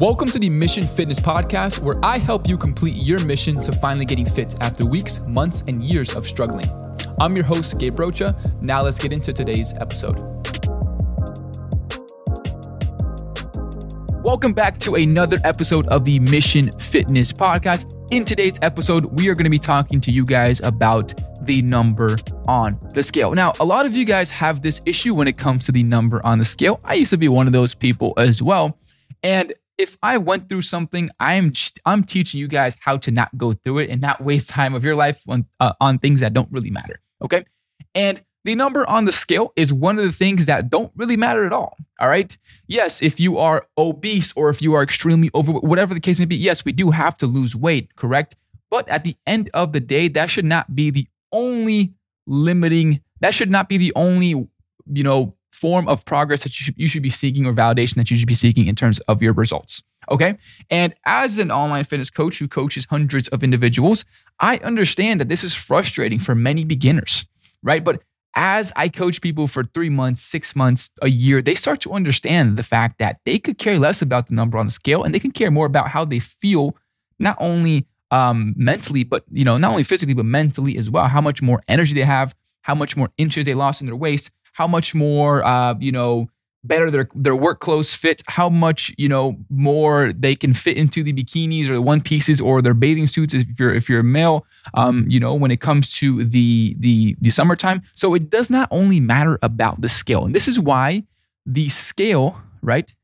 [0.00, 4.06] Welcome to the Mission Fitness Podcast, where I help you complete your mission to finally
[4.06, 6.64] getting fit after weeks, months, and years of struggling.
[7.20, 8.34] I'm your host, Gabe Rocha.
[8.62, 10.16] Now let's get into today's episode.
[14.24, 17.94] Welcome back to another episode of the Mission Fitness Podcast.
[18.10, 21.12] In today's episode, we are going to be talking to you guys about
[21.42, 22.16] the number
[22.48, 23.32] on the scale.
[23.32, 26.24] Now, a lot of you guys have this issue when it comes to the number
[26.24, 26.80] on the scale.
[26.84, 28.78] I used to be one of those people as well.
[29.22, 33.36] And if I went through something, I'm just, I'm teaching you guys how to not
[33.38, 36.34] go through it and not waste time of your life on uh, on things that
[36.34, 37.00] don't really matter.
[37.22, 37.44] Okay,
[37.94, 41.44] and the number on the scale is one of the things that don't really matter
[41.44, 41.76] at all.
[41.98, 42.36] All right.
[42.66, 46.24] Yes, if you are obese or if you are extremely over, whatever the case may
[46.24, 48.36] be, yes, we do have to lose weight, correct?
[48.70, 51.92] But at the end of the day, that should not be the only
[52.26, 53.02] limiting.
[53.20, 56.88] That should not be the only, you know, form of progress that you should, you
[56.88, 59.82] should be seeking or validation that you should be seeking in terms of your results.
[60.10, 60.38] Okay.
[60.70, 64.04] And as an online fitness coach who coaches hundreds of individuals,
[64.38, 67.26] I understand that this is frustrating for many beginners,
[67.62, 67.84] right?
[67.84, 68.02] But
[68.34, 72.56] as I coach people for three months, six months, a year, they start to understand
[72.56, 75.18] the fact that they could care less about the number on the scale and they
[75.18, 76.76] can care more about how they feel,
[77.18, 81.06] not only um, mentally, but you know, not only physically, but mentally as well.
[81.06, 84.30] How much more energy they have, how much more inches they lost in their waist,
[84.60, 86.28] how much more uh, you know
[86.64, 91.02] better their their work clothes fit, how much you know more they can fit into
[91.02, 94.04] the bikinis or the one pieces or their bathing suits if you're if you're a
[94.18, 94.44] male.
[94.74, 97.80] Um, you know when it comes to the the the summertime.
[97.94, 101.04] So it does not only matter about the scale, and this is why
[101.46, 102.94] the scale right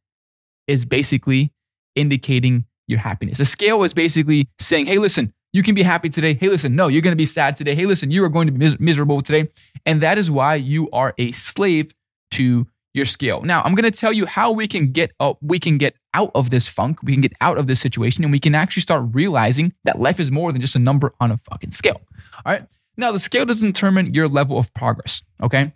[0.66, 1.52] is basically
[1.94, 3.38] indicating your happiness.
[3.38, 5.32] The scale is basically saying, hey, listen.
[5.56, 6.34] You can be happy today.
[6.34, 7.74] Hey, listen, no, you're going to be sad today.
[7.74, 9.48] Hey, listen, you are going to be mis- miserable today.
[9.86, 11.94] And that is why you are a slave
[12.32, 13.40] to your scale.
[13.40, 16.30] Now, I'm going to tell you how we can get up, we can get out
[16.34, 19.06] of this funk, we can get out of this situation, and we can actually start
[19.12, 22.02] realizing that life is more than just a number on a fucking scale.
[22.44, 22.66] All right.
[22.98, 25.22] Now, the scale doesn't determine your level of progress.
[25.42, 25.72] Okay.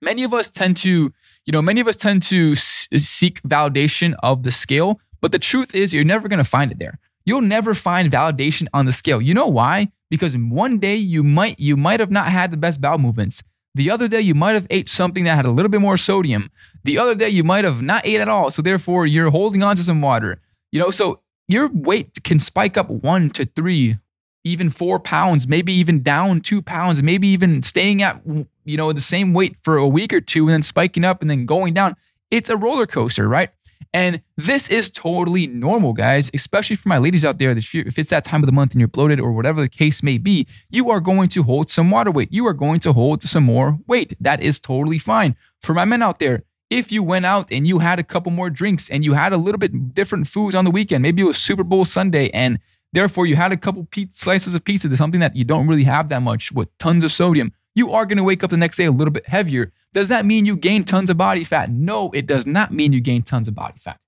[0.00, 1.12] Many of us tend to,
[1.44, 5.38] you know, many of us tend to s- seek validation of the scale, but the
[5.38, 6.98] truth is you're never going to find it there.
[7.26, 9.20] You'll never find validation on the scale.
[9.20, 9.88] You know why?
[10.10, 13.42] Because one day you might you might have not had the best bowel movements.
[13.74, 16.50] The other day you might have ate something that had a little bit more sodium.
[16.84, 18.50] The other day you might have not ate at all.
[18.50, 20.40] So therefore you're holding on to some water.
[20.70, 23.98] You know, so your weight can spike up one to three,
[24.44, 28.20] even four pounds, maybe even down two pounds, maybe even staying at
[28.64, 31.30] you know the same weight for a week or two and then spiking up and
[31.30, 31.96] then going down.
[32.30, 33.50] It's a roller coaster, right?
[33.92, 37.50] And this is totally normal, guys, especially for my ladies out there.
[37.50, 40.18] If it's that time of the month and you're bloated or whatever the case may
[40.18, 42.32] be, you are going to hold some water weight.
[42.32, 44.16] You are going to hold some more weight.
[44.20, 45.36] That is totally fine.
[45.60, 48.50] For my men out there, if you went out and you had a couple more
[48.50, 51.38] drinks and you had a little bit different foods on the weekend, maybe it was
[51.38, 52.58] Super Bowl Sunday and
[52.92, 56.22] therefore you had a couple slices of pizza, something that you don't really have that
[56.22, 58.92] much with tons of sodium you are going to wake up the next day a
[58.92, 59.72] little bit heavier.
[59.92, 61.70] Does that mean you gain tons of body fat?
[61.70, 63.98] No, it does not mean you gain tons of body fat.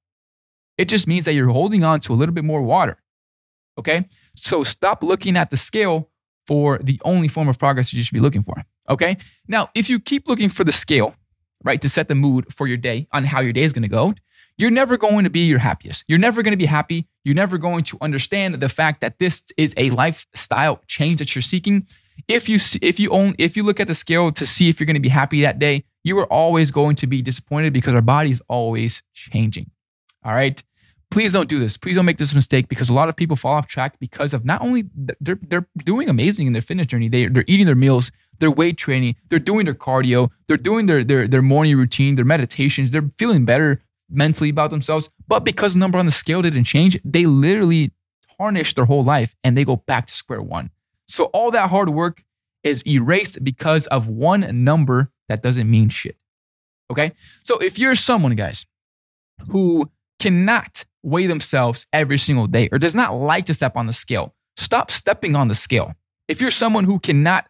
[0.79, 2.99] It just means that you're holding on to a little bit more water.
[3.79, 4.09] Okay?
[4.35, 6.11] So stop looking at the scale
[6.47, 8.55] for the only form of progress you should be looking for.
[8.89, 9.17] Okay?
[9.49, 11.17] Now, if you keep looking for the scale,
[11.65, 13.89] right, to set the mood for your day on how your day is going to
[13.89, 14.15] go,
[14.59, 16.05] you're never going to be your happiest.
[16.09, 17.09] You're never going to be happy.
[17.25, 21.43] You're never going to understand the fact that this is a lifestyle change that you're
[21.43, 21.87] seeking
[22.29, 24.87] if you if you own if you look at the scale to see if you're
[24.87, 28.03] going to be happy that day, you are always going to be disappointed because our
[28.03, 29.71] body is always changing.
[30.25, 30.63] All right.
[31.13, 31.77] Please don't do this.
[31.77, 34.45] Please don't make this mistake because a lot of people fall off track because of
[34.45, 34.85] not only
[35.21, 37.09] they're they're doing amazing in their fitness journey.
[37.09, 38.11] They they're eating their meals,
[38.41, 42.25] they're weight training, they're doing their cardio, they're doing their their their morning routine, their
[42.25, 45.11] meditations, they're feeling better mentally about themselves.
[45.29, 47.93] But because the number on the scale didn't change, they literally
[48.37, 50.71] tarnish their whole life and they go back to square one.
[51.07, 52.23] So all that hard work
[52.63, 56.17] is erased because of one number that doesn't mean shit.
[56.91, 57.13] Okay?
[57.43, 58.67] So if you're someone, guys,
[59.51, 63.93] who cannot weigh themselves every single day or does not like to step on the
[63.93, 65.95] scale, stop stepping on the scale.
[66.29, 67.47] If you're someone who cannot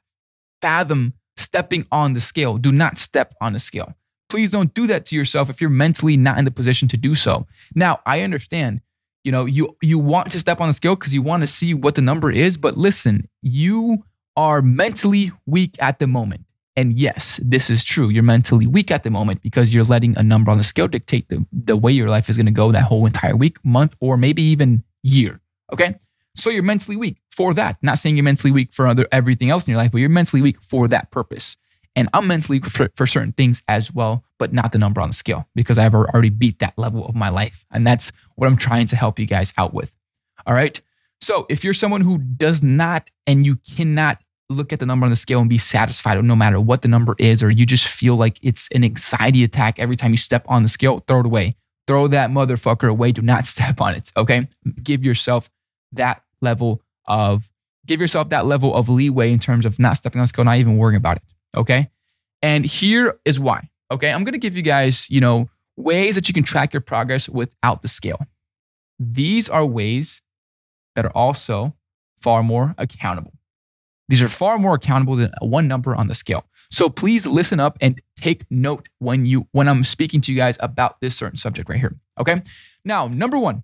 [0.61, 3.95] fathom stepping on the scale, do not step on the scale.
[4.29, 7.15] Please don't do that to yourself if you're mentally not in the position to do
[7.15, 7.47] so.
[7.75, 8.81] Now, I understand
[9.27, 11.75] you know you you want to step on the scale because you want to see
[11.75, 14.05] what the number is but listen you
[14.37, 16.43] are mentally weak at the moment.
[16.77, 18.09] And yes this is true.
[18.09, 21.29] You're mentally weak at the moment because you're letting a number on the scale dictate
[21.29, 24.17] the, the way your life is going to go that whole entire week month or
[24.17, 25.41] maybe even year
[25.73, 25.97] okay?
[26.37, 27.79] So you're mentally weak for that.
[27.83, 30.43] Not saying you're mentally weak for other everything else in your life but you're mentally
[30.43, 31.57] weak for that purpose
[31.97, 35.15] and i'm mentally for, for certain things as well but not the number on the
[35.15, 37.65] scale because I've already beat that level of my life.
[37.71, 39.95] And that's what I'm trying to help you guys out with.
[40.47, 40.81] All right.
[41.21, 45.11] So if you're someone who does not and you cannot look at the number on
[45.11, 48.17] the scale and be satisfied no matter what the number is, or you just feel
[48.17, 51.57] like it's an anxiety attack every time you step on the scale, throw it away.
[51.87, 53.13] Throw that motherfucker away.
[53.13, 54.13] Do not step on it.
[54.17, 54.47] Okay.
[54.83, 55.51] Give yourself
[55.93, 57.51] that level of,
[57.87, 60.59] give yourself that level of leeway in terms of not stepping on the scale, not
[60.59, 61.23] even worrying about it.
[61.57, 61.91] Okay.
[62.43, 63.71] And here is why.
[63.91, 64.13] Okay.
[64.13, 67.29] I'm going to give you guys, you know, ways that you can track your progress
[67.29, 68.27] without the scale.
[68.99, 70.23] These are ways
[70.95, 71.75] that are also
[72.21, 73.33] far more accountable.
[74.09, 76.45] These are far more accountable than one number on the scale.
[76.71, 80.57] So please listen up and take note when you when I'm speaking to you guys
[80.61, 81.97] about this certain subject right here.
[82.19, 82.43] Okay?
[82.85, 83.63] Now, number 1.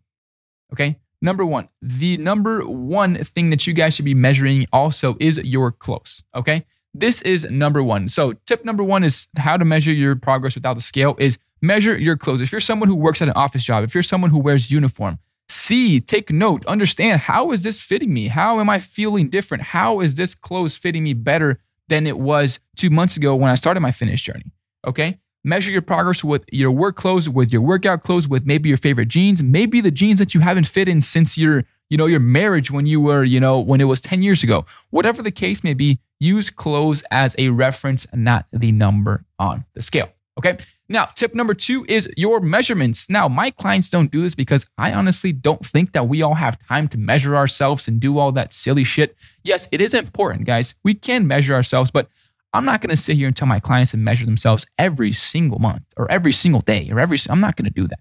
[0.73, 0.99] Okay?
[1.21, 1.69] Number 1.
[1.81, 6.65] The number 1 thing that you guys should be measuring also is your close, okay?
[6.95, 8.09] This is number 1.
[8.09, 11.97] So, tip number 1 is how to measure your progress without the scale is measure
[11.97, 12.43] your clothes.
[12.43, 15.19] If you're someone who works at an office job, if you're someone who wears uniform,
[15.49, 18.29] see, take note, understand how is this fitting me?
[18.29, 19.63] How am I feeling different?
[19.65, 23.55] How is this clothes fitting me better than it was two months ago when I
[23.55, 24.53] started my fitness journey?
[24.87, 25.19] Okay.
[25.45, 29.09] Measure your progress with your work clothes, with your workout clothes, with maybe your favorite
[29.09, 32.71] jeans, maybe the jeans that you haven't fit in since your, you know, your marriage
[32.71, 34.65] when you were, you know, when it was 10 years ago.
[34.91, 39.83] Whatever the case may be, use clothes as a reference, not the number on the
[39.83, 40.13] scale.
[40.39, 40.57] Okay.
[40.89, 43.11] Now, tip number two is your measurements.
[43.11, 46.59] Now, my clients don't do this because I honestly don't think that we all have
[46.67, 49.17] time to measure ourselves and do all that silly shit.
[49.43, 50.75] Yes, it is important, guys.
[50.85, 52.09] We can measure ourselves, but
[52.53, 55.59] I'm not going to sit here and tell my clients to measure themselves every single
[55.59, 58.01] month or every single day or every, I'm not going to do that.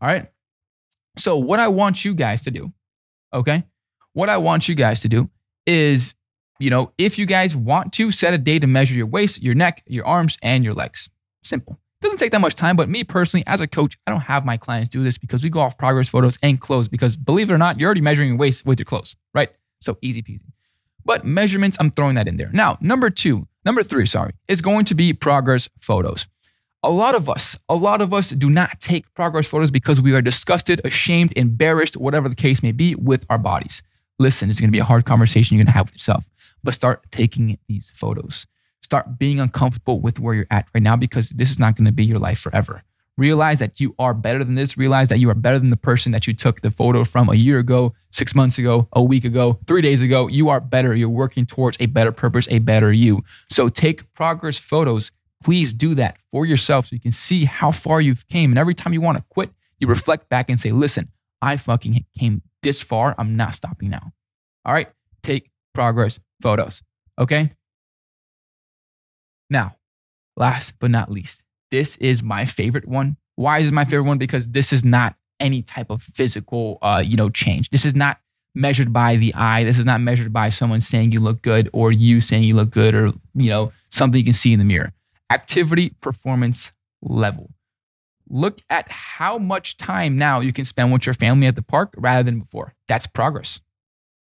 [0.00, 0.28] All right.
[1.16, 2.72] So, what I want you guys to do,
[3.32, 3.64] okay?
[4.12, 5.30] What I want you guys to do
[5.66, 6.14] is,
[6.58, 9.54] you know, if you guys want to set a day to measure your waist, your
[9.54, 11.10] neck, your arms, and your legs.
[11.42, 14.44] Simple doesn't take that much time, but me personally, as a coach, I don't have
[14.44, 17.52] my clients do this because we go off progress photos and clothes because believe it
[17.52, 19.50] or not, you're already measuring your waist with your clothes, right?
[19.80, 20.44] So easy peasy.
[21.04, 22.50] But measurements, I'm throwing that in there.
[22.52, 26.26] Now, number two, number three, sorry, is going to be progress photos.
[26.82, 30.14] A lot of us, a lot of us do not take progress photos because we
[30.14, 33.82] are disgusted, ashamed, embarrassed, whatever the case may be, with our bodies.
[34.18, 36.28] Listen, it's gonna be a hard conversation you're gonna have with yourself,
[36.64, 38.46] but start taking these photos.
[38.82, 41.92] Start being uncomfortable with where you're at right now because this is not going to
[41.92, 42.82] be your life forever.
[43.16, 44.76] Realize that you are better than this.
[44.76, 47.34] Realize that you are better than the person that you took the photo from a
[47.34, 50.26] year ago, six months ago, a week ago, three days ago.
[50.26, 50.94] You are better.
[50.96, 53.22] You're working towards a better purpose, a better you.
[53.48, 55.12] So take progress photos.
[55.44, 58.50] Please do that for yourself so you can see how far you've came.
[58.50, 62.04] And every time you want to quit, you reflect back and say, listen, I fucking
[62.18, 63.14] came this far.
[63.16, 64.12] I'm not stopping now.
[64.64, 64.88] All right.
[65.22, 66.82] Take progress photos.
[67.18, 67.52] Okay.
[69.50, 69.76] Now,
[70.36, 73.16] last but not least, this is my favorite one.
[73.36, 74.18] Why is it my favorite one?
[74.18, 77.70] Because this is not any type of physical, uh, you know, change.
[77.70, 78.18] This is not
[78.54, 79.64] measured by the eye.
[79.64, 82.70] This is not measured by someone saying you look good or you saying you look
[82.70, 84.92] good or, you know, something you can see in the mirror.
[85.30, 86.72] Activity performance
[87.02, 87.50] level.
[88.28, 91.94] Look at how much time now you can spend with your family at the park
[91.96, 92.74] rather than before.
[92.88, 93.60] That's progress.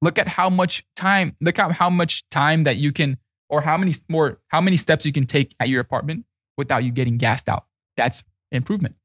[0.03, 3.77] Look at how much time, look at how much time that you can or how
[3.77, 6.25] many more how many steps you can take at your apartment
[6.57, 7.65] without you getting gassed out.
[7.97, 8.23] That's
[8.53, 8.97] improvement.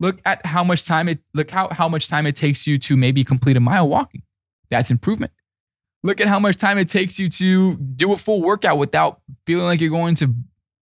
[0.00, 2.96] Look at how much time it look how, how much time it takes you to
[2.96, 4.22] maybe complete a mile walking.
[4.70, 5.32] That's improvement.
[6.02, 9.66] Look at how much time it takes you to do a full workout without feeling
[9.66, 10.34] like you're going to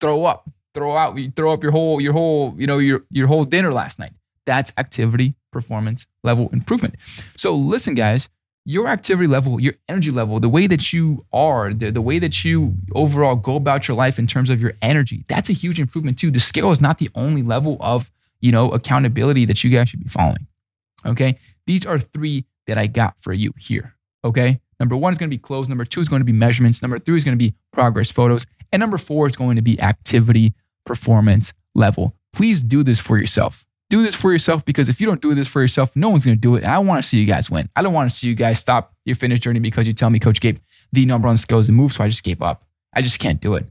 [0.01, 3.45] throw up, throw out, throw up your whole, your whole, you know, your your whole
[3.45, 4.13] dinner last night.
[4.47, 6.97] That's activity performance level improvement.
[7.37, 8.29] So listen, guys,
[8.69, 12.45] your activity level, your energy level, the way that you are, the, the way that
[12.45, 16.19] you overall go about your life in terms of your energy, that's a huge improvement
[16.19, 16.33] too.
[16.33, 20.03] The scale is not the only level of, you know, accountability that you guys should
[20.03, 20.49] be following.
[21.07, 21.39] Okay.
[21.67, 23.95] These are three that I got for you here.
[24.25, 24.61] Okay.
[24.81, 25.69] Number one is going to be clothes.
[25.69, 26.83] Number two is going to be measurements.
[26.83, 28.47] Number three is going to be progress photos.
[28.73, 30.55] And number four is going to be activity
[30.85, 32.17] performance level.
[32.33, 35.49] Please do this for yourself do this for yourself because if you don't do this
[35.49, 36.65] for yourself, no one's going to do it.
[36.65, 37.69] And I want to see you guys win.
[37.77, 40.19] I don't want to see you guys stop your fitness journey because you tell me,
[40.19, 40.59] Coach Gabe,
[40.93, 42.65] the number one skill is to move, so I just gave up.
[42.95, 43.67] I just can't do it.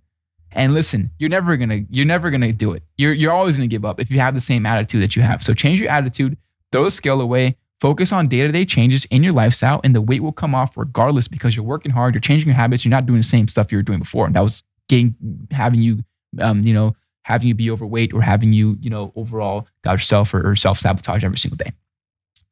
[0.52, 2.84] And listen, you're never gonna you're never gonna do it.
[2.96, 5.44] You're you're always gonna give up if you have the same attitude that you have.
[5.44, 6.38] So change your attitude,
[6.72, 10.32] throw the scale away, focus on day-to-day changes in your lifestyle, and the weight will
[10.32, 13.24] come off regardless because you're working hard, you're changing your habits, you're not doing the
[13.24, 14.26] same stuff you were doing before.
[14.26, 15.16] And that was getting
[15.52, 16.06] having you
[16.40, 16.96] um, you know,
[17.26, 20.80] having you be overweight or having you, you know, overall doubt yourself or, or self
[20.80, 21.72] sabotage every single day.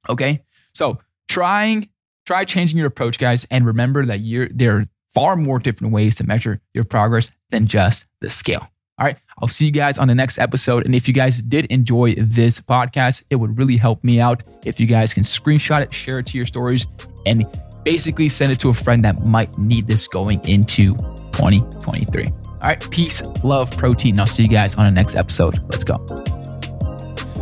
[0.10, 0.44] Okay.
[0.74, 1.90] So trying,
[2.26, 3.46] try changing your approach, guys.
[3.52, 7.68] And remember that you're, there are far more different ways to measure your progress than
[7.68, 8.68] just the scale.
[8.98, 9.18] All right.
[9.40, 10.86] I'll see you guys on the next episode.
[10.88, 14.80] And if you guys did enjoy this podcast, it would really help me out if
[14.80, 16.88] you guys can screenshot it, share it to your stories,
[17.28, 17.46] and
[17.86, 20.96] basically send it to a friend that might need this going into
[21.34, 22.43] 2023.
[22.64, 22.90] All right.
[22.92, 24.20] Peace, love, protein.
[24.20, 25.60] I'll see you guys on the next episode.
[25.70, 26.06] Let's go.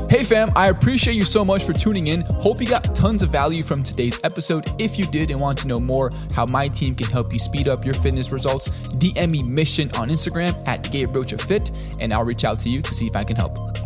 [0.10, 2.22] Hey fam, I appreciate you so much for tuning in.
[2.22, 4.70] Hope you got tons of value from today's episode.
[4.78, 7.70] If you did and want to know more how my team can help you speed
[7.70, 12.26] up your fitness results, DM me mission on Instagram at Gabe Rocha Fit, and I'll
[12.26, 13.81] reach out to you to see if I can help.